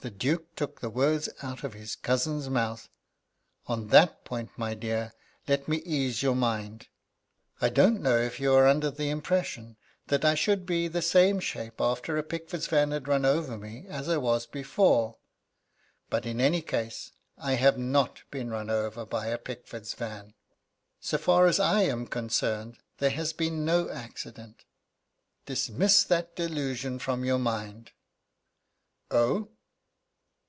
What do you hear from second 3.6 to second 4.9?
"On that point, my